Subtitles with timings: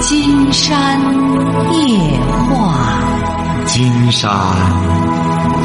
[0.00, 1.00] 金山
[1.72, 2.74] 夜话，
[3.64, 4.30] 金山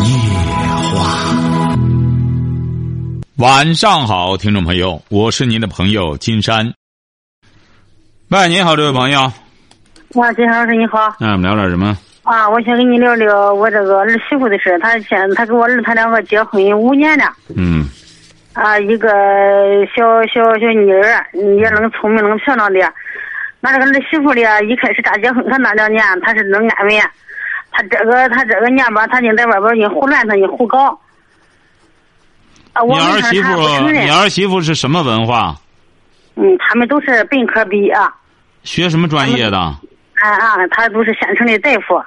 [0.05, 0.13] 夜
[0.93, 1.35] 话。
[3.37, 6.73] 晚上好，听众朋友，我是您的朋友金山。
[8.29, 9.31] 喂，您好，这位朋友。
[10.15, 11.15] 哇，金山老师你好。
[11.19, 11.97] 那我们聊点什么？
[12.23, 14.77] 啊，我想跟你聊聊我这个儿媳妇的事。
[14.79, 17.25] 她现她跟我儿他两个结婚五年了。
[17.55, 17.87] 嗯。
[18.53, 19.09] 啊，一个
[19.95, 22.79] 小小小妮儿，也能聪明能漂亮的。
[23.61, 26.97] 俺这个儿媳妇的，一开始刚结婚他那两年，他是能安稳。
[27.71, 30.99] 他这个他这个年吧，他就在外边你胡乱他呢胡搞。
[32.87, 33.51] 你儿媳妇，
[33.91, 35.55] 你儿媳妇是什么文化？
[36.35, 37.93] 嗯，他们都是本科毕业。
[38.63, 39.57] 学什么专业的？
[39.57, 39.77] 啊
[40.21, 42.01] 啊，他都是县城的大夫。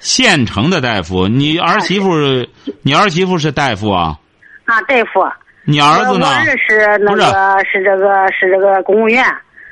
[0.00, 2.10] 县城的大夫，你儿媳妇，
[2.82, 4.18] 你儿媳妇是大夫啊？
[4.64, 5.24] 啊，大夫。
[5.64, 6.26] 你儿子呢？
[6.26, 9.24] 我儿子是那个是这个是这个公务员。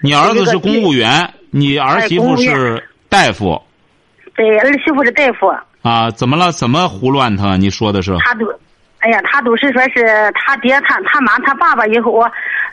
[0.04, 3.58] 你儿子是公务员，你儿媳妇是大夫。
[4.34, 5.50] 对，儿媳妇是大夫。
[5.80, 6.52] 啊，怎么了？
[6.52, 7.56] 怎么胡乱他？
[7.56, 8.14] 你说的是？
[8.18, 8.44] 他都，
[8.98, 12.22] 哎呀，他都是说是他爹、他他妈、他爸爸以后，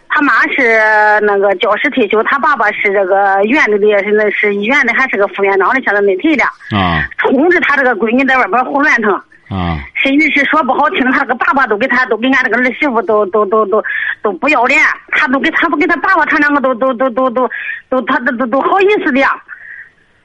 [0.10, 0.78] 他妈是
[1.22, 6.44] 那个教师退休，他爸爸是这个院里的，是那是医院的，还是个副院长的，现在没退了。
[6.78, 7.08] 啊。
[7.20, 9.18] 通知他这个闺女在外边胡乱腾。
[9.52, 9.84] 啊。
[9.96, 13.84] 甚至是说不好听，他这个爸爸都给他都给俺这个儿媳妇都都都都
[14.24, 17.50] 都不要脸，他都给他不给他爸爸，他两个都都都都都
[17.90, 19.22] 都他都都都好意思的。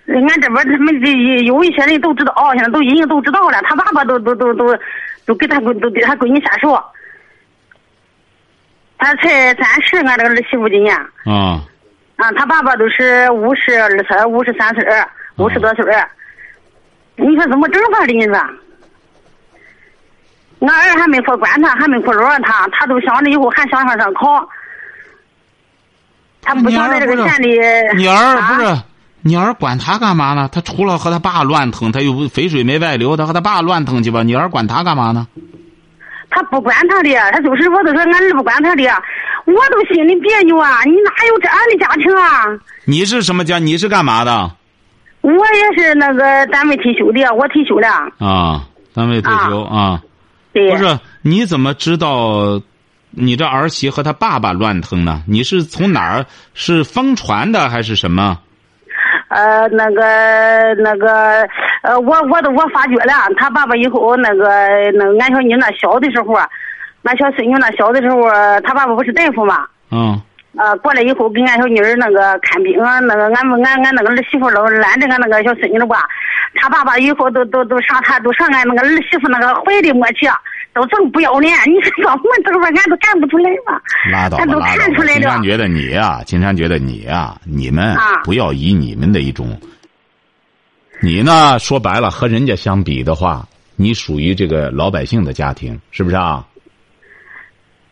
[0.08, 1.10] 俺这边他们这
[1.42, 4.74] 有一些人都知道，现在都已经都知道了，他爸爸都都都都
[5.27, 6.80] 都给他闺都给他闺女下手。
[8.98, 10.96] 他才三十，俺这个儿媳妇今年。
[11.24, 11.61] 啊。
[12.16, 14.83] 啊，他爸爸都是五十二岁、五十三岁、
[15.36, 15.84] 五十多岁。
[17.16, 18.12] 你说怎么整法的？
[18.14, 18.34] 你说？
[20.60, 24.48] 俺儿还没说管他，还没说饶他，他都想着以后还想上上考。
[26.42, 27.58] 他不想在这个县里。
[27.96, 28.82] 你儿不是？
[29.22, 30.48] 你儿管他干嘛呢？
[30.52, 34.22] 他除了和他爸乱腾，他又肥水没外流，他和他爸乱腾去吧？
[34.22, 35.27] 你儿管他干嘛呢？
[36.30, 38.84] 他不管他的，他就是我都说俺儿不管他的，
[39.45, 40.83] 我都心里别扭啊！
[40.84, 42.45] 你哪有这样的家庭啊？
[42.84, 43.58] 你是什么家？
[43.58, 44.50] 你是干嘛的？
[45.22, 47.89] 我也是那个单位退休的，我退休了。
[48.18, 48.62] 啊，
[48.95, 50.00] 单位退休啊。
[50.70, 52.61] 不是，你怎么知道
[53.11, 55.22] 你这儿媳和他爸爸乱腾呢？
[55.27, 56.24] 你是从哪儿
[56.55, 58.39] 是疯传的还是什么？
[59.28, 61.46] 呃，那个那个
[61.83, 64.46] 呃，我我都我发觉了，他爸爸以后那个
[64.95, 66.34] 那俺小妮那小的时候，
[67.02, 68.22] 俺小孙女那小的时候，
[68.62, 69.66] 他爸爸不是大夫嘛？
[69.90, 70.20] 嗯。
[70.56, 76.08] 呃，过来以后给俺小女儿那个看病，那个俺们俺俺那个儿媳妇老拦着俺那个小孙女了吧？
[76.55, 80.27] 他爸爸以后都都都上他都上俺那个儿媳妇那个怀里摸去，
[80.72, 81.52] 都这么不要脸！
[81.66, 83.80] 你说我们这块俺都干不出来吧？
[84.11, 84.72] 拉倒吧，拉倒吧。
[84.74, 89.61] 金山觉得你啊，金山觉得你啊，你们不要以你们的一种，
[91.02, 93.46] 你呢说白了和人家相比的话，
[93.77, 96.42] 你属于这个老百姓的家庭，是不是啊？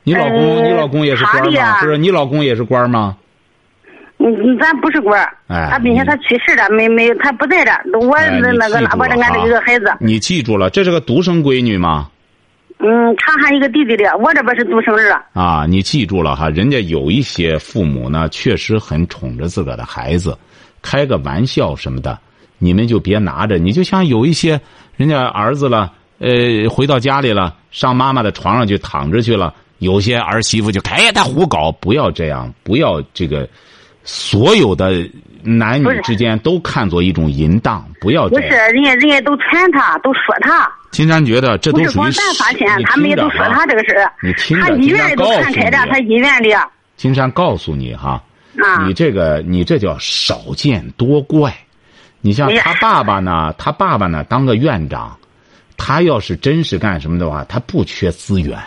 [0.04, 1.81] 你老公，你老公也是官吗？
[1.81, 3.16] 不是，你老公也是官吗？
[4.19, 7.98] 嗯，咱不是官哎，他并且他去世了，没没，他不在这。
[7.98, 9.87] 我那那个拉巴着俺这一个孩子。
[9.98, 12.09] 你记住了，这是个独生闺女吗？
[12.78, 15.25] 嗯，他还一个弟弟的，我这边是独生儿。
[15.32, 20.36] 啊，你记住了哈，人家有一些父母呢，确实很宠着自个的孩子，
[20.82, 22.19] 开个玩笑什么的，
[22.59, 23.59] 你们就别拿着。
[23.59, 24.60] 你就像有一些
[24.97, 29.54] 人家儿子了，呃，回到家里了，上妈妈的床上去躺着去了。
[29.84, 33.47] 有些儿媳妇就哎呀，他胡搞，不要这样，不要这个，
[34.03, 35.09] 所有的
[35.43, 38.49] 男女之间都看作一种淫荡，不要这样。
[38.49, 40.71] 不是，人家人家都传他，都说他。
[40.91, 41.84] 金山觉得这都属于。
[41.84, 46.55] 不是光咱发现，他们也都说他这个事你听着，他医院里都传开的，他医院里。
[46.97, 48.22] 金山告诉你哈，
[48.62, 51.55] 啊，你这个你这叫少见多怪。
[52.21, 55.15] 你像他爸爸呢，他爸爸呢当个院长，
[55.77, 58.59] 他要是真是干什么的话，他不缺资源。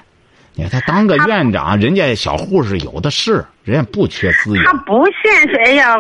[0.58, 4.66] 你看他当个院长，人家小护士有的是，人家不缺资源。
[4.66, 5.96] 他不现实，哎呀！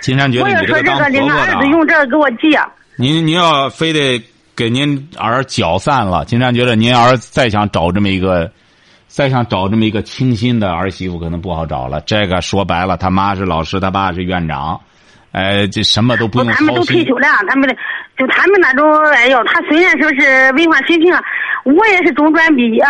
[0.00, 2.56] 金山觉得你这个当婆婆的，儿子用这个给我急。
[2.94, 4.22] 您您要非得
[4.54, 8.48] 给您儿搅散了，金山觉得您儿再想找这么一个，
[9.08, 12.00] 再想找这么一个清新的儿媳妇，可能不好找了。
[12.02, 14.80] 这个说白了，他妈是老师，他爸是院长，
[15.32, 17.74] 哎，这什么都不用他们都退休了，他们的
[18.16, 21.12] 就他们那种，哎呦，他虽然说是文化水平。
[21.64, 22.84] 我也是中专毕业。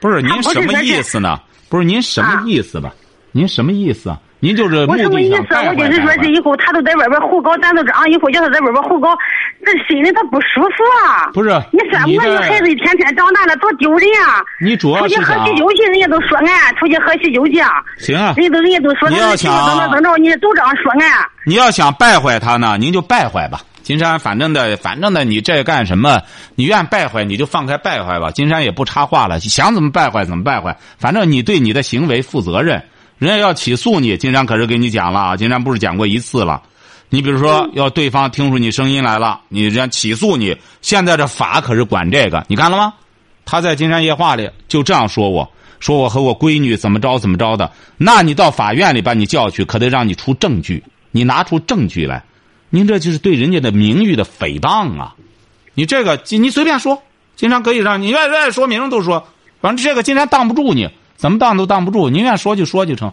[0.00, 1.38] 不是您什么意思呢？
[1.68, 2.92] 不是您什么意思吧？
[3.30, 4.18] 您什么意思啊？
[4.42, 5.54] 您就是我什么意思？
[5.68, 9.16] 我就是说这以后他都在外边胡搞，咱都这样，以后叫他在外边胡搞，
[9.64, 11.30] 这心里他不舒服啊。
[11.32, 14.42] 不是你说我一个孩子一天天长大了多丢人啊！
[14.60, 17.62] 你主要出去喝喜酒去，人家都说俺出去喝喜酒去，
[17.98, 21.08] 行啊，人家都人家都说你要那媳妇想怎么怎么着，你都这样说俺。
[21.46, 23.60] 你要想败坏他呢，您就败坏吧。
[23.84, 26.20] 金山，反正的，反正的，你这干什么？
[26.56, 28.32] 你愿败坏，你就放开败坏吧。
[28.32, 32.82] 金山也不插话了，想怎么败坏怎么败坏，反正你对你的行为负责任。
[33.18, 36.62] 人家要起诉你，金山可是给你讲了啊，金山不是讲过一次了。
[37.08, 42.94] 你比如说，要对方听出你声音来了，你人家起诉你，现在这法可是管这个，你看了吗？
[43.44, 45.48] 他在《金山夜话》里就这样说我，
[45.78, 47.70] 说我和我闺女怎么着怎么着的。
[47.98, 52.24] 那你到法院里把你叫去，可得让你出证据，你拿出证据来。
[52.70, 55.14] 您这就是对人家的名誉的诽谤啊！
[55.74, 57.02] 你这个，你随便说，
[57.36, 59.28] 金山可以让你愿愿意说明都说，
[59.60, 62.08] 反正这个金山挡不住你，怎么挡都挡不住。
[62.08, 63.12] 您愿说就说就成，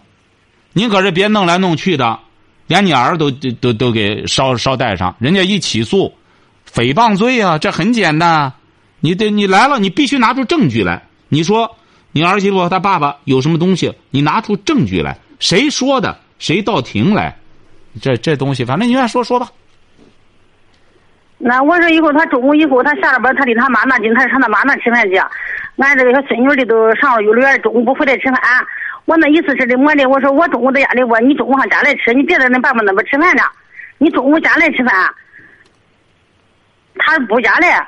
[0.73, 2.19] 您可是别弄来弄去的，
[2.67, 6.13] 连你儿都都都都给捎捎带上，人家一起诉，
[6.71, 8.51] 诽谤罪啊，这很简单。
[8.99, 11.03] 你得你来了，你必须拿出证据来。
[11.29, 11.75] 你说
[12.11, 17.37] 你儿媳妇和他爸爸有什么东西，你拿出证据来，谁说的，谁到庭来。
[18.01, 19.49] 这这东西，反正你愿说说吧。
[21.37, 25.15] 那我说以后他中午以后他下了班，他离他妈那近，他上他妈那吃饭去。
[25.79, 28.39] 俺这个小孙女的都上了幼儿园，中午不回来吃饭。
[29.05, 33.43] 我那意思是的，么的，我说我中午在家里，我你中午上家来吃，你别在恁爸爸那边吃饭了，
[33.97, 34.93] 你中午家来吃饭。
[36.95, 37.87] 他不家来，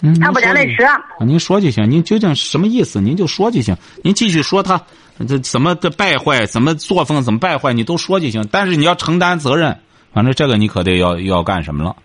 [0.00, 0.76] 嗯，他不家来吃。
[1.20, 3.00] 您说就行，您究竟什么意思？
[3.00, 3.76] 您就说就行。
[4.02, 4.80] 您继续说他
[5.28, 8.48] 这怎么的败坏，怎么作风，怎么败坏，你都说就行。
[8.50, 9.76] 但是你要承担责任，
[10.14, 11.96] 反正这个你可得要要干什么了。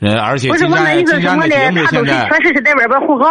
[0.00, 3.26] 呃，而且不是我那意思是么的，他都是确实是在外边胡搞。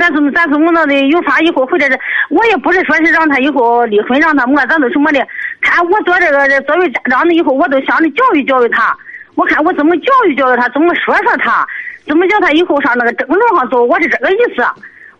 [0.00, 0.94] 咱怎么咱怎么弄的？
[1.08, 2.00] 有法以后或者是，
[2.30, 5.20] 我也不是说是让他以后离婚，让他么，咱都什么的。
[5.60, 8.96] 看我做这个作为家长的以后，我都想着教育教育他。
[9.34, 11.66] 我看我怎么教育教育他，怎么说说他，
[12.06, 13.84] 怎么叫他以后上那个正路上走。
[13.84, 14.64] 我是这个意思。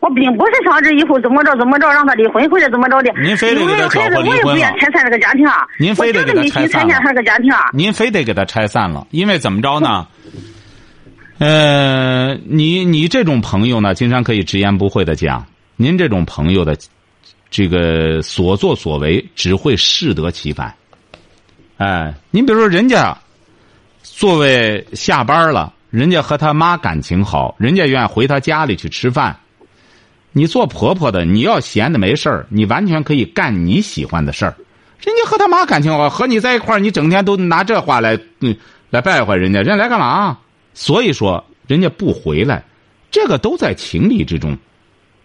[0.00, 3.12] 我并不是想着以后怎么着怎么着让他离婚或者怎么着的。
[3.20, 5.46] 您非得给他拆散这个家庭。
[5.78, 6.94] 您非得给他拆散了。
[7.04, 7.50] 这个家庭。
[7.74, 10.06] 您非得给他拆散了，因为怎么着呢？
[11.40, 15.46] 呃，你你这种朋友呢，金山可以直言不讳的讲，
[15.76, 16.76] 您这种朋友的
[17.50, 20.74] 这个所作所为只会适得其反。
[21.78, 23.16] 哎，你比如说人家
[24.02, 29.34] 作为下班了，人家和他妈感情好，人家愿意回他家里去吃饭。
[30.32, 34.54] 你做婆婆的，你要闲的没事儿，你完全可以干你喜欢的事儿。
[35.00, 38.54] 人家和他妈感情好，和你在一块儿，你整天都拿这话来嗯
[38.90, 40.36] 来败坏人家，人家来干嘛？
[40.80, 42.64] 所以说，人家不回来，
[43.10, 44.56] 这个都在情理之中。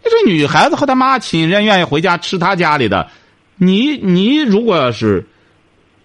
[0.04, 3.08] 这女孩子和她妈亲，人愿意回家吃她家里的。
[3.56, 5.26] 你你如果要是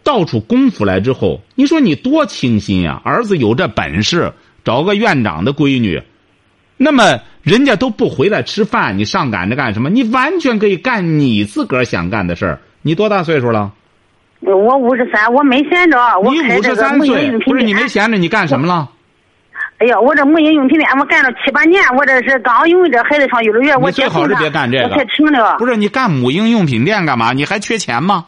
[0.05, 3.03] 到处功夫来之后，你说你多清心呀！
[3.05, 4.33] 儿子有这本事，
[4.63, 6.01] 找个院长的闺女，
[6.77, 9.91] 那么人家都不回来吃饭，你上赶着干什么？
[9.91, 12.61] 你完全可以干你自个儿想干的事儿。
[12.83, 13.73] 你多大岁数了？
[14.43, 15.99] 我五十三，我没闲着。
[16.23, 18.89] 你五十三岁，不是你没闲着，你干什么了？
[19.81, 25.57] 哎呀，我这母婴用品店我干了七八年，我这是刚因为这孩子上幼儿园，我最好是别干这个，我才停了。
[25.59, 27.33] 不是你干母婴用品店干嘛？
[27.33, 28.27] 你还缺钱吗？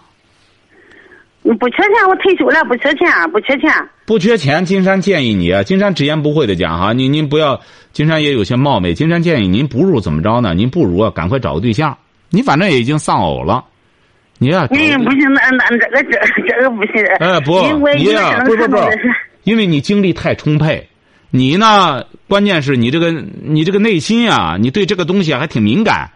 [1.43, 3.71] 不缺钱，我退休了，不缺钱，不缺钱。
[4.07, 7.61] 不缺钱，金山建议你啊，金山直言不讳的讲哈，您您不要，
[7.93, 10.55] 金山也有些冒昧，金山建议您不如怎么着呢？
[10.55, 11.99] 您不如啊，赶快找个对象，
[12.31, 13.63] 你反正也已经丧偶了，
[14.39, 14.67] 你呀。
[14.71, 17.05] 嗯，不行，那那这个这这个不行。
[17.19, 17.61] 哎不，
[17.97, 18.79] 你呀，不不不，
[19.43, 20.89] 因为你精力太充沛，
[21.35, 26.11] 你呢，关键是你这个你这个内心啊，你对这个东西还挺敏感，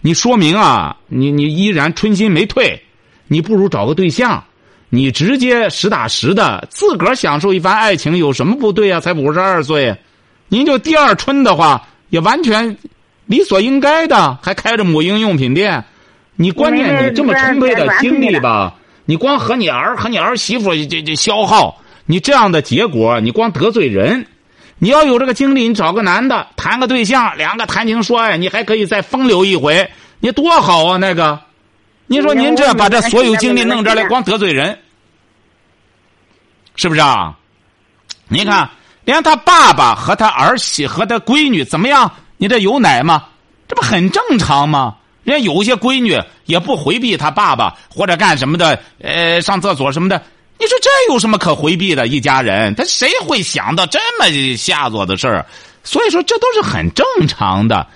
[0.00, 2.82] 你说明啊，你你依然春心没退，
[3.28, 4.42] 你不如找个对象。
[4.88, 9.00] 你直接实打实的自个儿享受一番爱情有什么不对啊？
[9.00, 9.94] 才五十二岁，
[10.48, 12.78] 您就第二春的话也完全
[13.26, 15.84] 理所应该的，还开着母婴用品店。
[16.36, 24.26] 你关键你这么充沛的精力吧，你光和你儿和你儿媳妇这这消耗，你这样的结果你光得罪人。
[24.84, 30.98] 你要有这个精力，你找个男的谈个对象，两个谈情说爱，你还可以再风流一回，你多好啊！
[30.98, 31.40] 那个，
[32.06, 34.78] 您说您这把这所有精力弄这来，光得罪人。
[36.76, 37.34] 是不是啊？
[38.28, 38.68] 你看，
[39.06, 42.12] 连他爸爸和他儿媳和他闺女怎么样？
[42.36, 43.24] 你这有奶吗？
[43.66, 44.96] 这不很正常吗？
[45.22, 50.20] 人家有些闺女也不回避他爸爸或者干什么的，呃，上厕所什么的。
[50.58, 52.06] 你说这有什么可回避的？
[52.06, 55.46] 一家人，他谁会想到这么下作的事儿？
[55.82, 57.86] 所以说，这都是很正常的。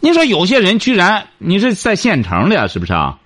[0.00, 3.18] 你说有些人居然你是在县城里啊，是不是啊？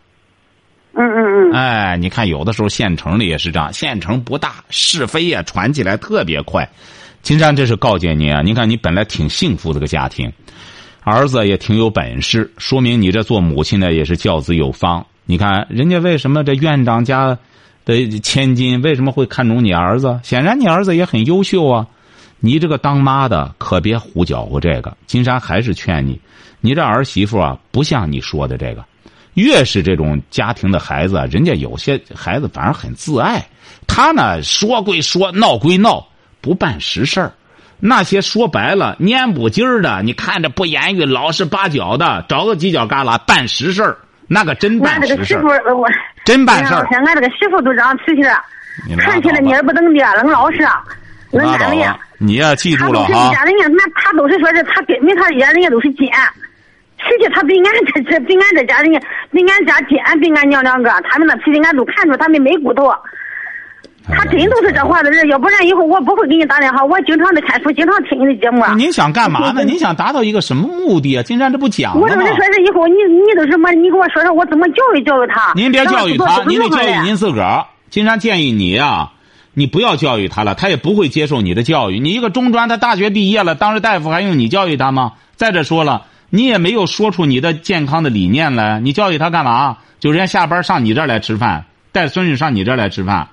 [0.94, 6.68] 嗯嗯嗯，哎，你看，有的时候县城里也是这样，县城不大，是非呀传起来特别快。
[7.22, 8.42] 金山这是告诫您啊！
[8.42, 10.32] 你看你本来挺幸福的个家庭，
[11.02, 15.04] 儿子也挺有本事，说明你这做母亲的也是教子有方。
[15.24, 17.36] 你看人家为什么这院长家
[17.96, 20.20] 的千金为什么会看中你儿子？
[20.22, 21.86] 显然你儿子也很优秀啊！
[22.40, 24.96] 你这个当妈的可别胡搅和这个。
[25.06, 26.20] 金山还是劝你，
[26.60, 28.84] 你这儿媳妇啊，不像你说的这个。
[29.34, 33.44] 越是这种家庭的孩子，人家有些孩子反而很自爱。
[33.86, 36.06] 他呢，说归说，闹归闹。
[36.40, 37.32] 不办实事儿，
[37.80, 45.42] 那些说白了蔫不唧儿的，你看着不言语、老实巴交的，找个犄角旮旯办实事儿，那个真办实事儿。
[46.24, 46.86] 真办事儿。
[46.90, 48.44] 俺这个媳妇都这样脾气了，
[48.98, 50.58] 看起来蔫不登的，愣老实，
[51.32, 51.98] 愣安稳。
[52.18, 53.32] 你呀，记住了哈。
[53.34, 56.06] 家人家那他都是说是他跟没他家人家都是奸，
[56.96, 62.92] 脾气他比俺这这比俺这家人家比俺家奸，比俺娘两个，他们那脾气俺都看出他们没骨头。
[64.10, 66.84] 他真都是这话的人，要不然以后我不会给你打电话。
[66.84, 68.64] 我经常的看书，经常听你的节目。
[68.74, 69.64] 您想干嘛呢？
[69.64, 71.22] 您想达到一个什么目的啊？
[71.22, 73.70] 金山这不讲我就是说是以后你你都什么？
[73.72, 75.52] 你给我说说，我怎么教育教育他？
[75.54, 77.66] 您别教育他，您得教育您自个儿。
[77.90, 79.12] 金山建议你啊，
[79.52, 82.00] 你不要教育他了，他也不会接受你的教育。
[82.00, 85.12] 你一个中专，他大学毕业了，当着大夫，还用你教育他吗？
[85.36, 89.76] 再者说了，你也没有说出你的健康的理念来，你教育他干嘛？
[90.00, 93.28] 就人家下班上你这儿来吃饭，带孙女上你这儿来吃饭。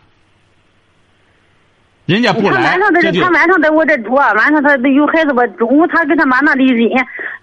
[2.06, 5.46] 人家不来，晚上这他晚上在我这住，晚上他有孩子吧。
[5.58, 6.88] 中午他跟他妈那里人，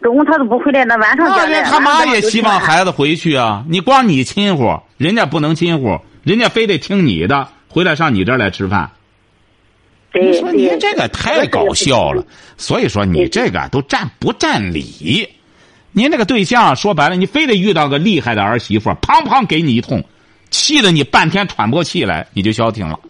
[0.00, 0.84] 中午他都不回来。
[0.84, 3.64] 那晚上那人他妈也希望孩子回去啊！
[3.68, 8.90] 你光你亲乎，人家不能亲乎，人家非得听你的，回来上你这儿来吃饭。
[10.14, 12.24] 你说您这个太搞笑了，
[12.56, 15.28] 所以说你这个都占不占理？
[15.90, 20.04] 您这个对象说白了，你非得遇到个厉害的儿媳妇，砰砰给你一通，
[20.50, 23.00] 气得你半天喘不过气来，你就消停了。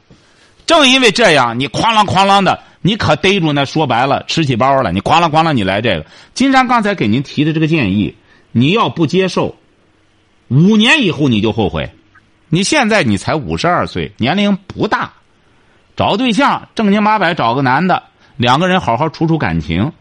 [0.72, 4.90] 正因为这样，你哐啷哐啷的，你可逮住那说白了吃起包了。
[4.90, 6.06] 你哐啷哐啷，你来这个。
[6.32, 8.16] 金山刚才给您提的这个建议，
[8.52, 9.54] 你要不接受，
[10.48, 11.90] 五年以后你就后悔。
[12.48, 15.12] 你现在你才五十二岁，年龄不大，
[15.94, 18.02] 找对象正经八百找个男的，
[18.38, 19.92] 两个人好好处处感情。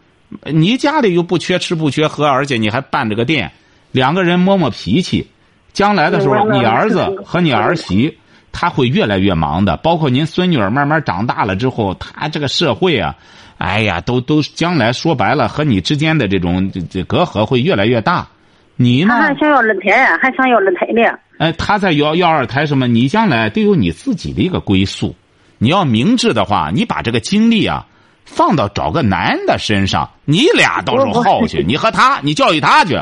[0.46, 3.52] 你家里又不缺吃不缺喝，而且你还办着个店，
[3.90, 5.28] 两个人摸摸脾气，
[5.74, 8.16] 将来的时候，你儿子和你儿媳。
[8.52, 13.16] 他会越来越忙的，包括您孙女儿慢慢长大了之后，他这个社会啊，
[13.58, 18.28] 哎呀，都都将来说白了，和你之间的这种这这隔阂会越来越大。
[18.76, 19.14] 你呢？
[19.14, 21.18] 他还想要二胎，还想要二胎的。
[21.38, 22.86] 哎，他在要要二胎什么？
[22.86, 25.14] 你将来得有你自己的一个归宿。
[25.58, 27.86] 你要明智的话，你把这个精力啊
[28.24, 31.64] 放到找个男的身上，你俩到时候耗去。
[31.66, 33.00] 你和他，你教育他去。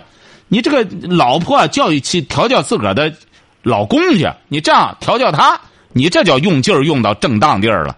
[0.48, 3.12] 你这个老婆教育去调教自个儿的。
[3.62, 5.60] 老公去，你这样调教他，
[5.92, 7.96] 你这叫用劲儿用到正当地儿了。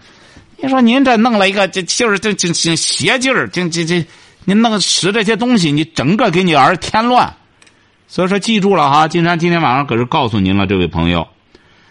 [0.56, 4.04] 你说您这弄了一个这劲儿，这这这邪劲儿，这这这，
[4.44, 7.34] 您弄使这些东西，你整个给你儿添乱。
[8.08, 11.26] 所以说，记住了哈，金山今天晚上可是告诉您了，这位朋友，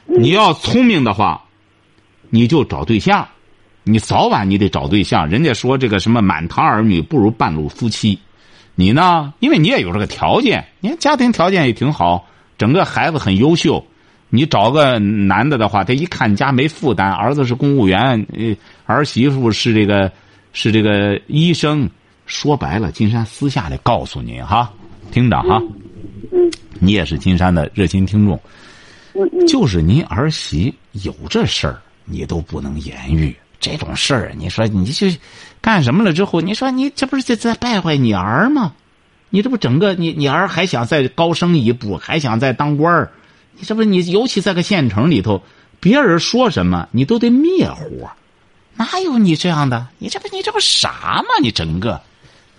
[0.06, 1.44] 你要聪明的话，
[2.30, 3.28] 你就找对象，
[3.84, 5.28] 你早晚你得找对象。
[5.30, 8.20] 人家说这个什么满堂儿女不如半路夫妻，
[8.76, 12.28] 你呢，因为你也有这个条件，你看家庭条件也挺好。
[12.62, 13.84] 整个孩子很优秀，
[14.30, 18.24] 你找个男的的话，他一看家没负担，儿子是公务员，
[18.86, 20.12] 儿媳妇是这个
[20.54, 21.90] 是这个医生。
[22.28, 24.72] 说白了，金山私下里告诉您哈，
[25.12, 25.60] 听着哈，
[26.80, 28.40] 你也是金山的热心听众，
[29.48, 34.32] 就是您儿媳有这事儿，你都不能言语这种事儿。
[34.38, 35.08] 你说你就
[35.60, 38.72] 干什么了之后，你说你这不是在在败坏你儿吗？
[39.32, 43.12] 你这不整个你你儿还想再高升一步，还想再当官儿，
[43.58, 45.42] 你这不你尤其在个县城里头，
[45.80, 48.12] 别人说什么你都得灭火，
[48.76, 49.88] 哪有你这样的？
[49.98, 51.30] 你这不你这不傻吗？
[51.42, 52.02] 你整个，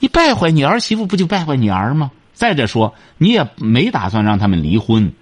[0.01, 2.11] 你败坏你儿媳妇不就败坏你儿吗？
[2.33, 5.13] 再者说，你也没打算让他们离婚，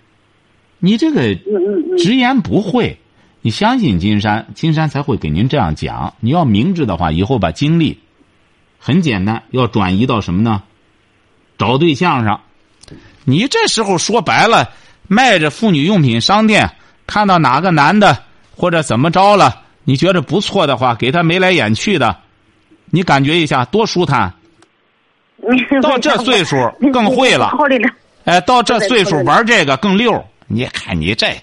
[0.78, 1.34] 你这个
[1.98, 2.98] 直言不讳，
[3.42, 6.14] 你相信金山，金山才会给您这样讲。
[6.20, 7.98] 你要明智的话，以后把精力
[8.78, 10.62] 很简单，要转移到什么呢？
[11.60, 12.40] 找对象上，
[13.24, 14.70] 你这时候说白了，
[15.06, 16.70] 卖着妇女用品商店，
[17.06, 18.16] 看到哪个男的
[18.56, 22.16] 或者怎么着了，你觉得不错的话，给他眉来眼去的，
[22.86, 24.32] 你感觉一下多舒坦。
[25.82, 26.56] 到这 岁数
[26.94, 27.52] 更会了，
[28.24, 30.24] 哎，到这岁数玩这个更溜。
[30.46, 31.36] 你看你这，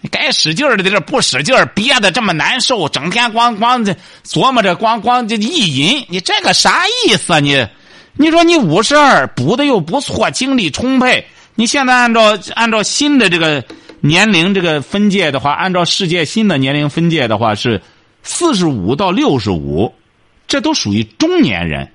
[0.00, 3.84] 你该使劲的在这不使劲憋的这么难受，整天光光
[4.24, 7.64] 琢磨着光光这意淫，你这个啥意思啊你？
[8.14, 11.26] 你说你五十二补的又不错，精力充沛。
[11.54, 13.64] 你现在按照按照新的这个
[14.00, 17.80] 年龄这个分界的话，按照世界新的年龄分界的话是
[18.22, 19.92] 四十五到六十五，
[20.46, 21.90] 这都属于中年人。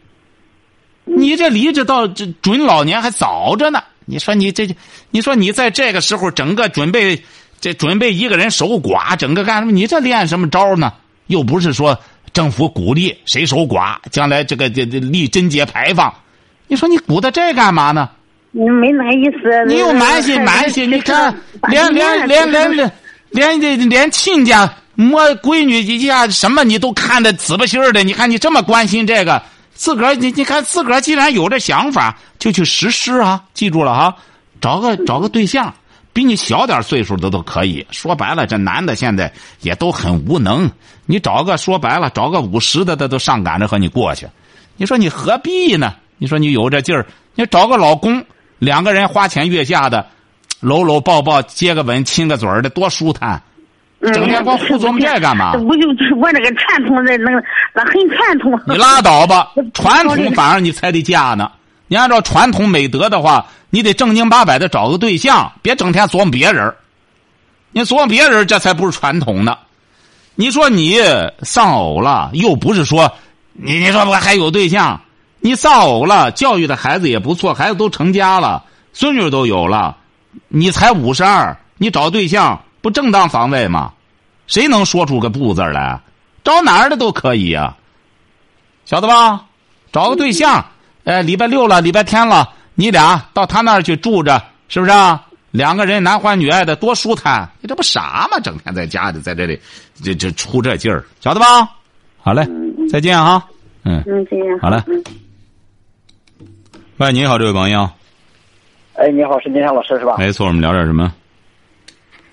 [1.03, 3.83] 你这离着到这准老年还早着呢。
[4.05, 4.67] 你说你这，
[5.11, 7.23] 你说你在这个时候整个准备，
[7.59, 9.71] 这准备一个人守寡，整个干什么？
[9.71, 10.93] 你这练什么招呢？
[11.27, 11.99] 又不是说
[12.33, 16.13] 政府鼓励谁守寡，将来这个这这立贞节牌坊，
[16.67, 18.09] 你说你鼓捣这干嘛呢？
[18.51, 19.65] 你没那意思。
[19.67, 21.35] 你又蛮心蛮心， 你看
[21.69, 22.71] 连连连连
[23.31, 29.41] 连连,连亲家摸闺女一下什么你都看得仔不心的，你看你这么关心这个，
[29.73, 33.43] 自个儿你你看自个儿既然有这想法，就去实施啊！
[33.53, 34.15] 记住了啊，
[34.61, 35.73] 找个找个对象。
[36.15, 37.85] 比你小点岁数的都可以。
[37.91, 39.29] 说白了，这男的现在
[39.59, 40.71] 也都很无能。
[41.05, 44.25] 你找个说白了，找个五十的，他都上赶着和你过去。
[44.77, 45.93] 你说你何必呢？
[46.17, 47.05] 你说你有这劲儿，
[47.35, 48.23] 你找个老公，
[48.59, 50.07] 两个人花前月下的，
[50.61, 53.41] 搂搂抱抱，接个吻，亲个嘴儿的，多舒坦。
[54.13, 55.51] 整天光胡琢磨这干嘛？
[55.67, 57.43] 我就我那个传统的那个
[57.73, 58.57] 那很传统。
[58.67, 61.51] 你拉倒吧， 传统反而你才得嫁呢。
[61.87, 66.73] 你按照传统美德的话，你得正经八百的找个对象，别整天琢磨别人。
[67.71, 69.57] 你琢磨别人，这才不是传统呢。
[70.35, 70.99] 你说你
[71.43, 73.11] 丧偶了，又不是说
[73.53, 74.99] 你你说我还有对象，
[75.39, 78.63] 你丧偶了，教育的孩子也不错，孩子都成家了，
[78.93, 79.97] 孙女都有了，
[80.47, 83.93] 你才五十二，你找对象不正当防卫吗？
[84.47, 85.99] 谁能说出个不字来？
[86.43, 87.75] 找哪儿的都可以呀，
[88.85, 89.45] 晓得吧？
[89.91, 90.65] 找个对象，
[91.05, 94.91] 哎，礼拜六了，礼拜天了，你俩到他那儿去住着，是不是？
[94.91, 95.21] 啊
[95.51, 97.49] 两个人男欢女爱的，多舒坦！
[97.61, 98.37] 你这不傻吗？
[98.43, 99.57] 整天在家里，在这里，
[100.03, 101.45] 这这出这劲儿，晓得吧？
[102.17, 102.45] 好嘞，
[102.91, 103.41] 再见啊！
[103.85, 104.59] 嗯，嗯，再见。
[104.59, 104.83] 好嘞。
[106.97, 107.89] 喂，你好，这位朋友。
[108.95, 110.17] 哎，你好，是金山老师是吧？
[110.17, 111.13] 没错，我们聊点什么？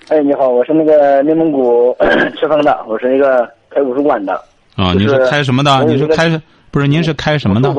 [0.09, 1.95] 哎，你好，我是那个内蒙古
[2.37, 4.33] 赤峰的，我是那个开武术馆的。
[4.75, 5.81] 啊，你是开什么的？
[5.85, 6.27] 你是开
[6.71, 6.89] 不是？
[6.89, 7.73] 您是开什么的？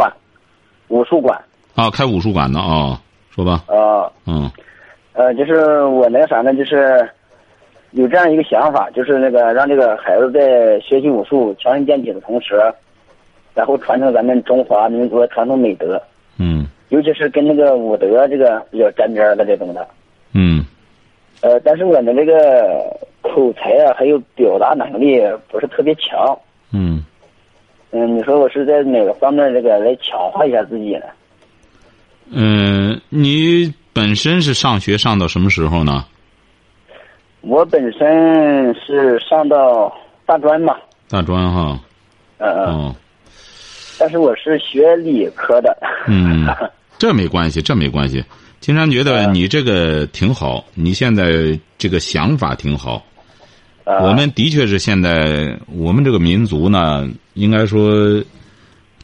[0.94, 1.36] 武术馆。
[1.74, 3.00] 啊，开武术馆的啊，
[3.34, 3.64] 说吧。
[3.66, 4.06] 啊。
[4.26, 4.48] 嗯。
[5.12, 7.08] 呃，就是我那个啥呢，就是
[7.90, 12.62] 有这样一个想法，就是那个让这个孩子在学习武术、强身健体的同时，
[13.54, 16.00] 然后传承咱们中华民族的传统美德。
[16.38, 16.66] 嗯。
[16.90, 19.84] 尤其是跟那个武德这个比较沾边的这种的。
[20.32, 20.64] 嗯。
[21.40, 26.38] 呃，但是我的这个口才啊，还有表达能力不是特别强。
[26.72, 27.04] 嗯。
[27.96, 31.06] 嗯，你说我是在哪个方面这个来强化一下自己呢？
[32.32, 36.04] 嗯，你本身是上学上到什么时候呢？
[37.42, 40.74] 我本身是上到大专嘛。
[41.08, 41.78] 大专哈。
[42.38, 42.94] 嗯嗯。
[43.96, 45.76] 但是我是学理科的。
[46.08, 46.48] 嗯，
[46.98, 48.24] 这没关系，这没关系。
[48.58, 53.00] 金山觉得你这个挺好，你现在这个想法挺好。
[53.84, 58.22] 我们的确是现在我们这个民族呢，应该说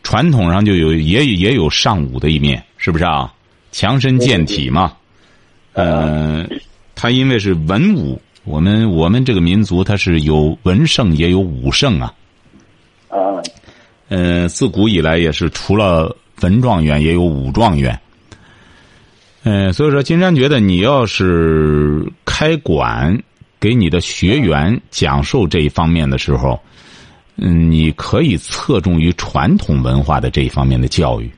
[0.02, 3.32] 传统上就有也也有尚武的一面，是不是啊？
[3.72, 4.92] 强身健体嘛。
[5.74, 6.46] 呃，
[6.94, 12.14] 他因为是文武，我们我们这个民族它是有文圣也有武圣啊。
[13.08, 13.18] 啊。
[14.08, 18.00] 呃，自古以来也是除了文状元也有武状元。
[19.42, 23.22] 嗯，所以说，金山觉得你要是开馆
[23.60, 26.58] 给你的学员讲授这一方面的时候，
[27.36, 31.30] 嗯，你可以侧重于传统文化的这一方面的教育。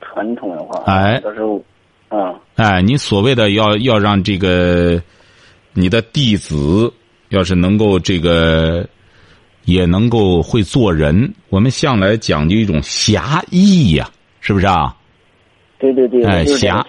[0.00, 1.64] 传统文化，哎，到时候，
[2.10, 5.02] 啊，哎，你所谓的要要让这个
[5.72, 6.92] 你的弟子
[7.30, 8.86] 要是能够这个
[9.64, 14.94] 也能够会做人，我们向来讲究一种侠义呀，是不是啊？
[15.78, 16.86] 对对对，哎，侠，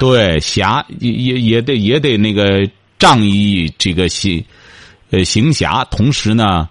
[0.00, 2.68] 对侠也也也得也得那个
[3.04, 4.42] 仗义这个行，
[5.10, 6.66] 呃行侠，同时呢，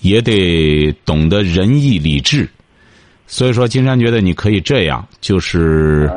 [0.00, 2.50] 也得懂得仁义礼智。
[3.28, 6.10] 所以说，金山觉得你可以这样，就是，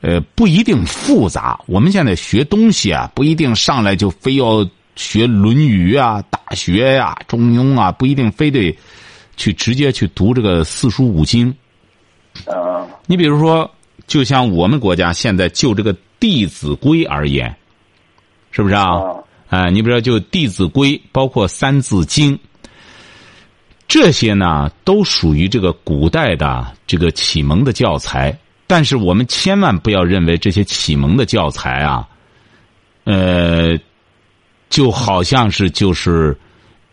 [0.00, 1.60] 呃，不一定复杂。
[1.66, 8.74] 我们现在学东西啊，不一定上来就非要学《论语》啊、《大学》呀、《中庸》啊，不一定非得
[9.36, 11.54] 去直接去读这个四书五经。
[12.46, 13.70] 啊，你比如说。
[14.06, 17.54] 就像我们国家现在就这个《弟子规》而言，
[18.50, 19.00] 是不是啊？
[19.48, 22.36] 哎，你比如说就《弟子规》，包括《三字经》，
[23.88, 28.36] 这些呢都属于这个古代的这个启蒙的教材。
[28.66, 32.08] 但是我们千万不要认为这些启蒙的教材啊，
[33.04, 33.78] 呃，
[34.68, 36.36] 就好像是就是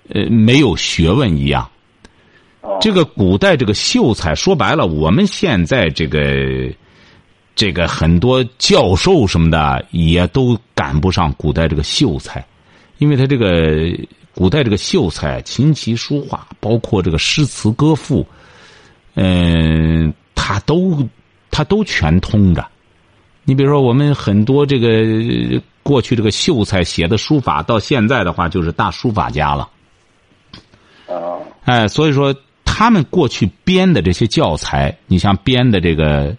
[0.09, 1.69] 呃没有学问一样。
[2.81, 6.71] 这个古代这个秀才，说白了，我们现在这个。
[7.57, 12.45] 这个很多教授什么的也都赶不上古代这个秀才，
[12.99, 13.91] 因为他这个
[14.35, 18.23] 古代这个秀才琴棋书画，包括这个诗词歌赋，
[19.15, 21.03] 嗯，他都
[21.49, 22.63] 他都全通着。
[23.43, 29.67] 你比如说，我们很多这个过去这个秀才写的书法，到现在的话就是大书法家了。
[31.07, 36.35] 哦，哎，所以说他们过去编的这些教材，你像编的这个，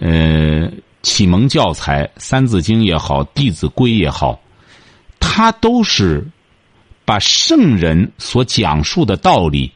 [0.00, 0.70] 呃，
[1.02, 4.40] 启蒙教材《三字经》也好，《弟子规》也好，
[5.18, 6.24] 它都是
[7.04, 9.72] 把圣人所讲述的道理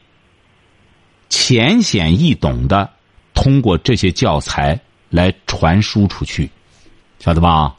[1.27, 2.89] 浅显易懂的，
[3.33, 6.49] 通过这些教材来传输出去，
[7.19, 7.75] 晓得吧？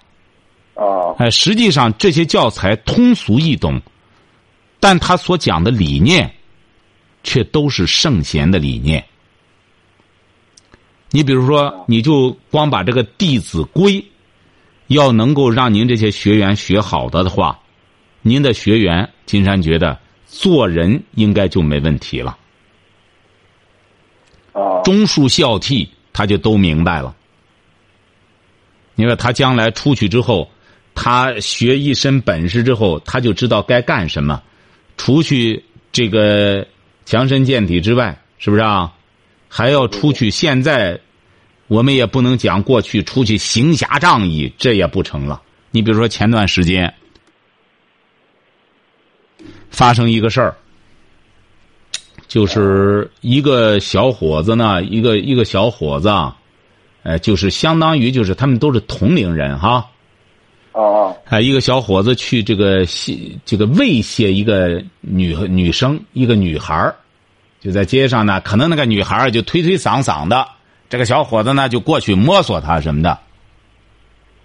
[0.74, 3.80] 啊，哎，实际上这些教材通俗易懂，
[4.80, 6.30] 但他所讲的理念，
[7.22, 9.02] 却都是圣贤的理念。
[11.14, 13.92] 你比如说，你就光把这个《弟子规》，
[14.88, 17.56] 要能够让您这些学员学好的的话，
[18.20, 19.96] 您的学员金山觉得
[20.26, 22.36] 做人应该就没问题了，
[24.54, 27.14] 哦，忠恕孝悌他就都明白了。
[28.96, 30.50] 你说他将来出去之后，
[30.96, 34.42] 他学一身本事之后，他就知道该干什么。
[34.96, 36.66] 除去这个
[37.04, 38.92] 强身健体之外，是不是啊？
[39.48, 40.28] 还要出去。
[40.28, 40.98] 现在
[41.74, 45.42] 我们也不能讲过去出去行侠仗义，这也不成了。
[45.72, 46.94] 你比如说前段时间
[49.70, 50.54] 发生一个事儿，
[52.28, 56.36] 就是一个小伙子呢，一个一个小伙子啊，
[57.02, 59.90] 呃，就是相当于就是他们都是同龄人哈。
[60.70, 66.94] 哦哦，啊，一个小伙子去这个戏这个猥亵一个女女生，一个女孩儿
[67.60, 70.46] 就在街上呢，可能那个女孩儿就推推搡搡的，
[70.88, 73.18] 这个小伙子呢就过去摸索他什么的，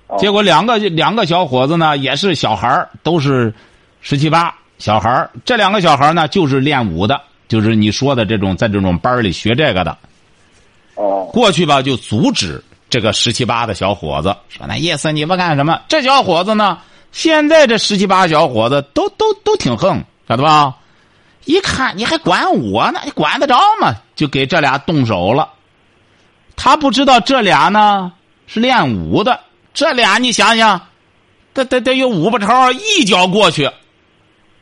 [0.08, 3.54] 哦结果两个两个小伙子呢也是小孩儿都是
[4.02, 9.97] 十七八小孩儿这两个小孩儿呢就是练武的，就是你说的这种在这种班里学这个的，
[10.95, 15.80] 哦，过去吧就阻止这个十七八的小伙子，说那意思你们干什么？
[15.88, 16.80] 这小伙子呢，
[17.12, 20.75] 现在这十七八小伙子都都都挺横，晓得吧？
[21.45, 23.93] 一看你还管我呢，你管得着吗？
[24.15, 25.49] 就给这俩动手了。
[26.62, 28.12] 他不知道这俩呢
[28.45, 29.39] 是练武的，
[29.74, 30.88] 这俩你想想，
[31.54, 33.72] 得得得有五八超，一脚过去，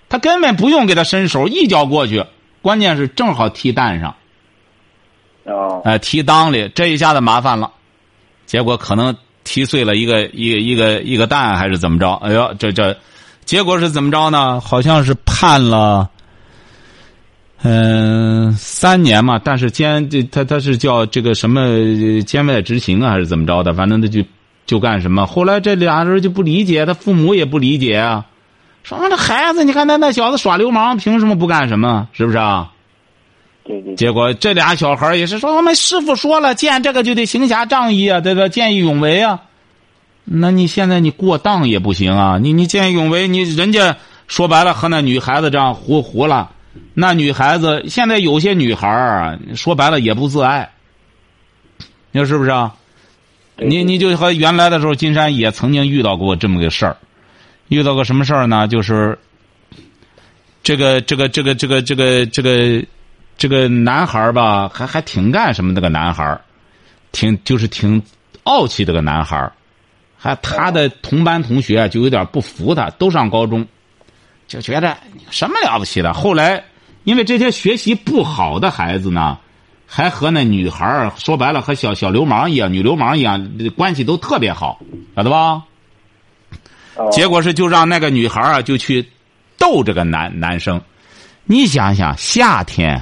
[0.07, 2.23] 他根本不用给他伸手，一脚过去，
[2.61, 4.15] 关键是正好踢蛋上。
[5.45, 7.71] 哦，哎，踢裆里，这一下子麻烦了，
[8.45, 12.13] 结果可能踢碎了一个一个一个一个蛋，还是怎么着？
[12.23, 12.95] 哎呦，这这，
[13.43, 14.61] 结果是怎么着呢？
[14.61, 16.07] 好像是判了，
[17.63, 23.73] 嗯、三年嘛，但是监这他他是叫这个什么呃监外执行啊，还是怎么着的？
[23.73, 24.23] 反正他就
[24.65, 25.25] 就干什么。
[25.25, 28.25] 后来这俩人就不理解，他父母也不理解啊，
[28.83, 32.07] 说这孩子，你看那那小子耍流氓，凭什么不干什么？
[32.13, 32.71] 是不是啊？
[33.63, 38.47] 对对，结果这俩小孩也是说，我们师傅说了，见这个就得行侠仗义啊，对吧？
[38.47, 39.41] 见义勇为啊。
[40.23, 42.37] 那你现在你过当也不行啊！
[42.37, 43.95] 你你见义勇为，你人家
[44.27, 46.51] 说白了和那女孩子这样胡胡了，
[46.93, 50.71] 那女孩子现在有些女孩儿啊，说白了也不自爱，
[52.11, 52.75] 你说是不是啊？
[53.57, 56.97] 你你就和原来的时候，金山也曾经遇到过这么个事儿，
[57.69, 58.67] 遇到个什么事儿呢？
[58.67, 59.17] 就是
[60.61, 62.85] 这个这个这个这个这个这个
[63.37, 65.71] 这个男孩儿吧，还还挺干什么？
[65.73, 66.41] 那个男孩儿，
[67.11, 68.01] 挺就是挺
[68.43, 69.51] 傲气，的个男孩儿，
[70.17, 73.65] 还他的同班同学啊就有点不服他，都上高中，
[74.47, 74.97] 就觉得
[75.29, 76.13] 什么了不起的。
[76.13, 76.63] 后来
[77.03, 79.37] 因为这些学习不好的孩子呢。
[79.89, 84.81] 还和那女孩儿说白了和小小流氓一样，女流氓一样，关系都特别好，
[85.15, 85.63] 晓得吧？
[86.95, 89.09] 哦结果是就让那个女孩啊，就去
[89.57, 90.81] 逗这个男男生。
[91.45, 93.01] 你想想，夏天，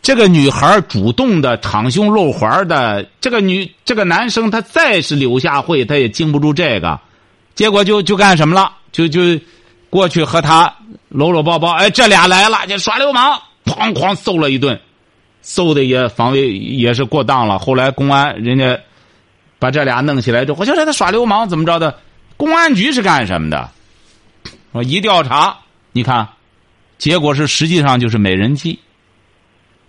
[0.00, 6.98] 这个女孩主动的敞胸露怀的，这个女这个男生他再是柳下惠，他也经不住这个，
[7.54, 8.72] 结果就就干什么了？
[8.90, 9.20] 就就
[9.90, 10.74] 过去和他
[11.08, 11.72] 搂搂抱抱。
[11.72, 14.80] 哎，这俩来了，就耍流氓，哐哐揍了一顿，
[15.42, 17.58] 揍的也防卫也是过当了。
[17.58, 18.78] 后来公安人家
[19.58, 21.98] 把这俩弄起来之后，我就说他耍流氓怎么着的？
[22.36, 23.70] 公安局是干什么的？
[24.72, 25.58] 我一调查，
[25.92, 26.28] 你看，
[26.96, 28.78] 结果是实际上就是美人计。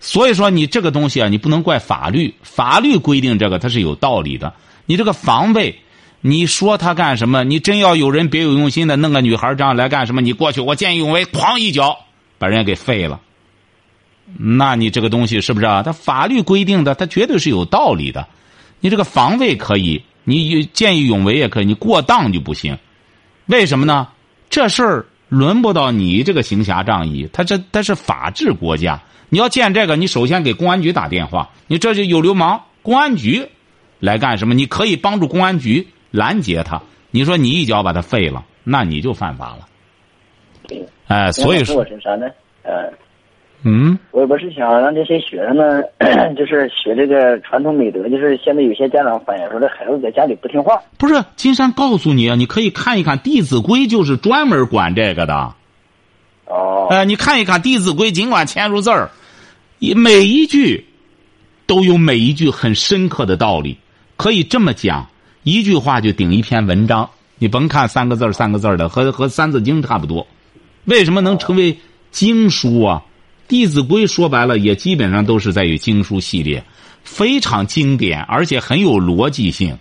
[0.00, 4.52] 所以说，你这个东西啊，你不能怪法律，法律规定这个它是有道理的。
[4.84, 5.80] 你这个防卫，
[6.24, 7.42] 你说他干什么？
[7.42, 10.20] 你真要有人别有用心的弄个女孩这样来干什么？
[10.20, 11.98] 你过去，我见义勇为，哐一脚
[12.38, 13.20] 把人家给废了。
[14.38, 15.82] 那你这个东西是不是啊？
[15.82, 18.26] 它法律规定的，它绝对是有道理的。
[18.78, 22.78] 你这个防卫可以，你见义勇为也可以，你过当就不行。
[23.46, 24.06] 为什么呢？
[24.48, 29.02] 这事儿轮不到你这个行侠仗义，他这他是法治国家。
[29.28, 31.50] 你要见这个，你首先给公安局打电话。
[31.66, 33.48] 你这就有流氓，公安局
[33.98, 34.54] 来干什么？
[34.54, 36.80] 你可以帮助公安局拦截他。
[37.10, 39.66] 你说你一脚把他废了，那你就犯法了。
[41.08, 42.26] 哎，所以说我是啥呢？
[42.62, 42.90] 呃，
[43.64, 45.82] 嗯，我我是想让这些学生呢，
[46.38, 48.08] 就是学这个传统美德。
[48.08, 50.80] 就是现在有些家长反映说，这孩子在家里不听话。
[50.96, 55.54] 不是，金山告诉你啊，你可以看一看《弟子规》，就是专门管这个的。
[56.46, 56.86] 哦。
[56.90, 59.10] 哎，你看一看《弟子规》，尽管签入字儿。
[59.96, 60.86] 每一句
[61.66, 63.76] 都有每一句很深刻的道理，
[64.16, 65.08] 可以这么讲，
[65.42, 67.08] 一句话就顶一篇文章。
[67.38, 70.26] 你甭看三个字三个字的，和和《三字经》差不多。
[70.84, 71.76] 为什么能成为
[72.10, 73.02] 经书啊？
[73.50, 76.62] 《弟子规》说白了也基本上都是在于经书系列，
[77.02, 79.76] 非常经典，而且很有逻辑性，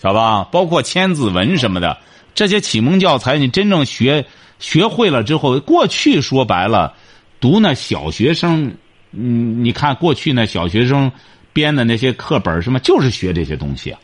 [0.00, 0.44] 晓得吧？
[0.44, 1.96] 包括《千字文》什么的
[2.34, 4.26] 这些启蒙教材，你真正学
[4.58, 6.94] 学会了之后，过去说白了，
[7.40, 8.74] 读那小学生。
[9.12, 11.10] 嗯，你看过去那小学生
[11.52, 13.98] 编的那些课本什么，就是学这些东西啊，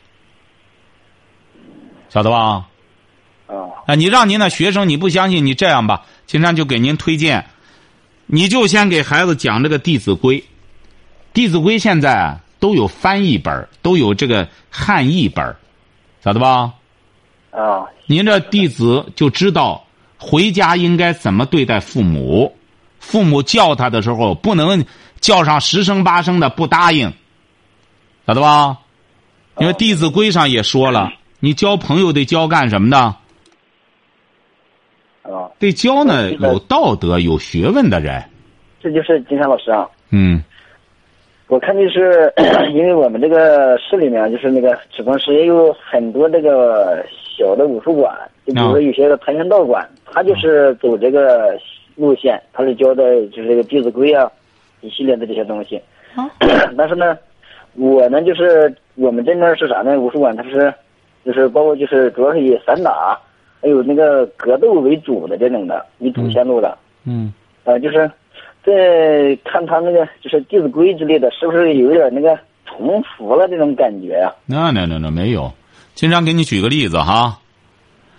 [2.10, 2.66] 晓得吧？
[3.86, 7.46] 啊，你让您的学生你不相信，你这样吧，金山就给您推荐，
[8.26, 10.38] 你就先给孩子讲这个《弟子规》，
[11.32, 15.56] 《弟子规》现在都有翻译本，都有这个汉译本，
[16.22, 16.74] 晓得吧？
[17.50, 19.84] 啊，您这弟子就知道
[20.18, 22.56] 回家应该怎么对待父母。
[23.00, 24.84] 父母叫他的时候，不能
[25.20, 27.12] 叫上十声八声的不答应，
[28.26, 28.78] 晓得吧？
[29.58, 32.96] 因为《弟子规》上也说了，你交朋友得交干什么的？
[35.22, 38.22] 啊，得交呢有道德、有学问的人。
[38.80, 39.88] 这就是金山老师啊。
[40.10, 40.42] 嗯。
[41.48, 42.32] 我看就是，
[42.72, 47.04] 因为我们这个市里面，就是那个赤峰市也有很多这个
[47.36, 51.58] 小的武术馆，就比如说有些个跆拳道馆，他就是走这个。
[51.96, 54.30] 路线，他是教的就是这个《弟子规》啊，
[54.80, 55.78] 一系列的这些东西。
[56.74, 57.18] 但是呢，
[57.74, 60.00] 我呢就是我们这边是啥呢？
[60.00, 60.72] 武术馆它是，
[61.24, 63.18] 就是包括就是主要是以散打，
[63.60, 66.76] 还有那个格斗为主的这种的，以主线路的。
[67.04, 67.32] 嗯。
[67.64, 68.10] 呃，就是
[68.64, 74.32] 在看他那个就是《弟子规》之类的，是不是有点那个重复了这种感觉呀？
[74.46, 75.52] 那那那那没有，
[75.94, 77.38] 经常给你举个例子哈。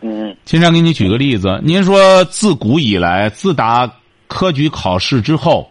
[0.01, 3.91] 嗯，经常给你举个例子，您说自古以来，自打
[4.27, 5.69] 科举考试之后，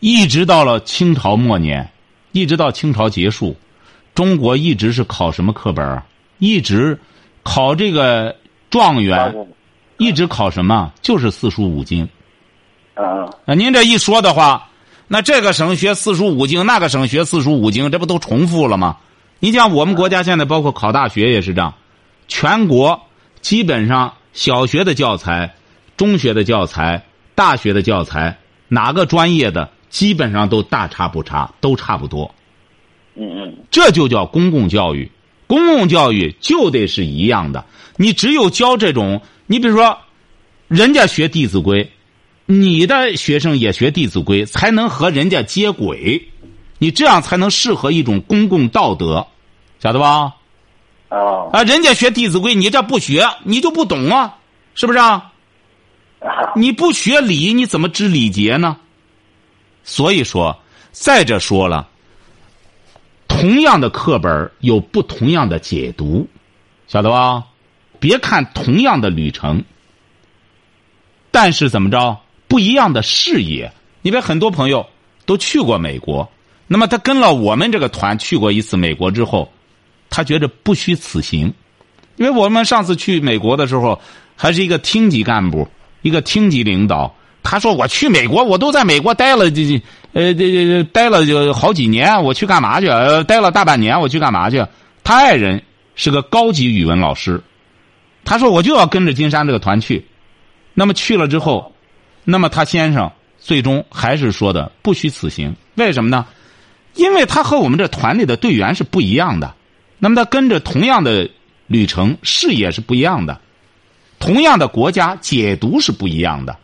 [0.00, 1.88] 一直到了清朝末年，
[2.32, 3.54] 一直到清朝结束，
[4.14, 6.02] 中国一直是考什么课本
[6.38, 6.98] 一直
[7.42, 8.36] 考这个
[8.70, 9.34] 状元，
[9.98, 10.92] 一直考什么？
[11.02, 12.08] 就是四书五经。
[12.94, 14.70] 啊，那您这一说的话，
[15.08, 18.98] 那这个省学四书五经，那个省学四书五经，这不都重复了吗？
[19.38, 21.74] 你像我们国家现在包括考大学也是这样，
[22.28, 23.02] 全国。
[23.42, 25.54] 基本上小学的教材、
[25.96, 27.04] 中学的教材、
[27.36, 32.34] 大学的教材，哪个专业的基本上都大差不差，都差不多。
[33.14, 35.08] 嗯嗯，这就叫公共教育。
[35.46, 37.64] 公共教育就得是一样的。
[37.96, 39.98] 你只有教这种，你比如说，
[40.68, 41.84] 人家学《弟子规》，
[42.46, 46.28] 你的学生也学《弟子规》，才能和人家接轨。
[46.78, 49.26] 你这样才能适合一种公共道德，
[49.80, 50.34] 晓得吧？
[51.08, 54.36] 哦啊，人家学《弟子规》，你这不学，你就不懂啊，
[54.74, 55.32] 是不是啊？
[56.54, 58.76] 你不学礼，你怎么知礼节呢？
[59.84, 60.58] 所以说，
[60.90, 61.88] 再者说了，
[63.36, 66.26] 同样的课本有不同样的解读，
[66.88, 67.44] 晓得吧？
[68.00, 69.62] 别看同样的旅程，
[71.30, 72.18] 但是怎么着，
[72.48, 73.70] 不一样的视野。
[74.00, 74.86] 你别很多朋友
[75.26, 76.26] 都去过美国，
[76.66, 79.52] 那么他跟了我们这个团去过一次美国之后。
[80.08, 81.52] 他觉着不虚此行，
[82.16, 84.00] 因为我们上次去美国的时候，
[84.34, 85.68] 还是一个厅级干部，
[86.00, 87.14] 一个厅级领导。
[87.42, 89.82] 他说：“我去美国，我都在美国待了这这
[90.16, 92.88] 呃这这待了就好几年，我去干嘛去？
[92.88, 94.64] 呃，待了大半年，我去干嘛去？”
[95.04, 95.62] 他爱人
[95.94, 97.42] 是个高级语文老师，
[98.24, 100.06] 他说：“我就要跟着金山这个团去。”
[100.72, 101.74] 那么去了之后，
[102.24, 105.54] 那么他先生最终还是说的不虚此行。
[105.74, 106.24] 为什么呢？
[106.94, 109.54] 因为他和我们这团里的队员是不一样的。
[109.98, 111.28] 那么他跟着同样的
[111.66, 113.34] 旅程，视野是不一样的；
[114.18, 116.54] 同样的国家解读是不一样的；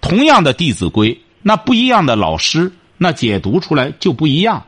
[0.00, 4.64] 同样的《弟子规》，那不一样的老师，那解读出来就不一样。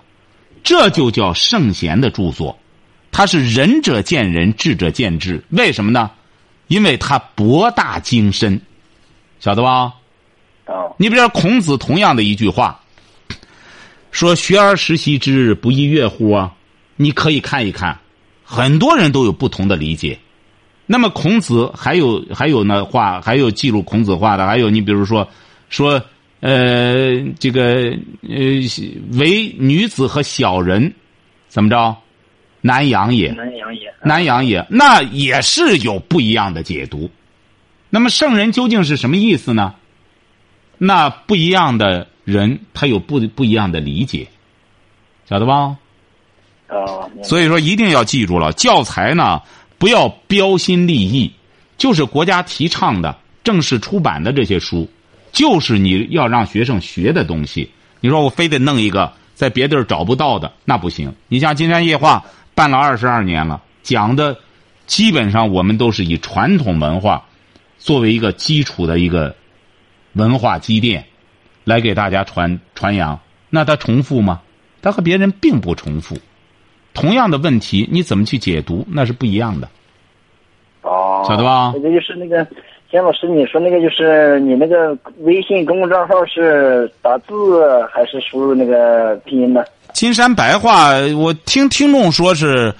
[0.62, 2.58] 这就叫圣贤的著作，
[3.12, 5.44] 他是仁者见仁，智者见智。
[5.50, 6.10] 为什么呢？
[6.66, 8.60] 因为他博大精深，
[9.38, 9.94] 晓得吧？
[10.66, 10.94] 哦。
[10.98, 12.80] 你比如孔子同样的一句话，
[14.10, 16.52] 说“学而时习之，不亦说乎”啊？
[16.96, 17.96] 你可以看一看。
[18.42, 20.18] 很多人都有不同的理解，
[20.86, 25.28] 那么孔子还有还有呢话，还有记录孔子话的，还有你比如说
[25.68, 26.02] 说
[26.40, 27.62] 呃这个
[28.22, 28.38] 呃
[29.12, 30.94] 为女子和小人
[31.48, 31.96] 怎么着
[32.60, 37.10] 难养也，南阳也，难养也，那也是有不一样的解读。
[37.90, 39.74] 那么圣人究竟是什么意思呢？
[40.78, 44.26] 那不一样的人，他有不不一样的理解，
[45.28, 45.78] 晓得吧？
[46.66, 49.40] 啊，所以说，一定要记住了，教材呢
[49.78, 51.32] 不要标新立异，
[51.78, 54.90] 就是国家提倡的、正式出版的这些书，
[55.36, 57.70] 就是你要让学生学的东西。
[58.00, 61.14] 你说我非得弄一个在别地儿找不到的，那不行。
[61.28, 64.38] 你像《金山夜话》办了二十二年了，讲的
[64.86, 67.26] 基本上我们都是以传统文化
[67.76, 69.36] 作为一个基础的一个
[70.14, 71.04] 文化积淀，
[71.64, 73.20] 来给大家传传扬。
[73.50, 74.40] 那它重复吗？
[74.80, 76.16] 它和别人并不重复。
[76.94, 79.68] 同样的问题，你怎么去解读，那是不一样的。
[80.80, 82.46] 哦，晓得吧那个就是那个，
[82.96, 89.62] 钱老师，你说那个就是你那个微信公众账号是打字还是输入那个拼音呢？
[89.92, 92.74] 金山白话，我听听众说是，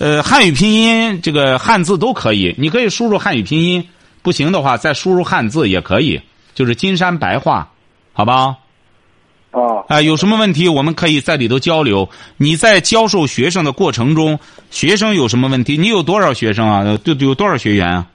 [0.00, 3.88] 呃，汉语拼音这个汉字都可以，你可以输入汉语拼音，
[4.22, 6.20] 不行的话再输入汉字也可以，
[6.52, 7.70] 就是金山白话，
[8.12, 8.56] 好吧？
[9.52, 12.08] 啊，啊、有什么问题我们可以在里头交流。
[12.38, 14.36] 你在教授学生的过程中，
[14.72, 15.76] 学生有什么问题？
[15.76, 16.98] 你有多少学生啊？
[17.04, 18.06] 有有多少学员啊？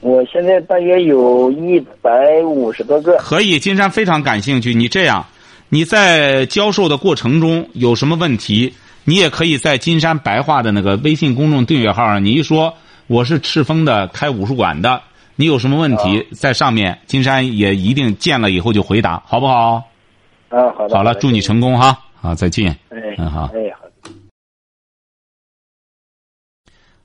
[0.00, 2.10] 我现在大约有一百
[2.44, 3.16] 五十多个。
[3.18, 4.74] 可以，金山非常感兴趣。
[4.74, 5.24] 你这样，
[5.68, 8.74] 你在教授的过程中有什么问题，
[9.04, 12.74] 你也可以在金山白话的那个微信公众订阅号上，你一说
[13.06, 15.02] 我是赤峰的开武术馆的，
[15.36, 19.84] 你有什么问题，在上面金山也一定见了以后就回答，好不好？
[20.48, 20.96] 啊，好的。
[20.96, 21.98] 好了，的祝你成功哈！
[22.20, 22.76] 好，再见。
[22.90, 23.86] 哎，嗯好哎，好。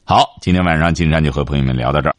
[0.04, 2.16] 好，今天晚上金山就和朋友们聊到这儿。